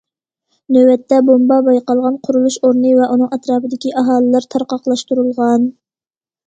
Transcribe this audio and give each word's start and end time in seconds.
نۆۋەتتە، 0.77 1.19
بومبا 1.27 1.57
بايقالغان 1.67 2.17
قۇرۇلۇش 2.29 2.57
ئورنى 2.63 2.95
ۋە 3.01 3.11
ئۇنىڭ 3.11 3.31
ئەتراپىدىكى 3.39 3.95
ئاھالىلەر 4.03 4.53
تارقاقلاشتۇرۇلغان. 4.57 5.75